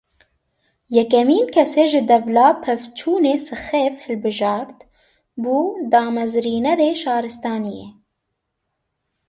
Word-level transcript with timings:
Yekemîn 0.95 1.47
kesê 1.55 1.85
ji 1.91 2.01
dêvla 2.09 2.47
pevçûnê 2.63 3.35
sixêf 3.45 3.95
hilbijart, 4.05 4.77
bû 5.41 5.57
damezrînerê 5.91 6.91
şaristaniyê. 7.01 7.87